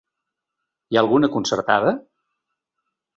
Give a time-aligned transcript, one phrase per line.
[0.87, 1.91] Hi ha alguna concertada?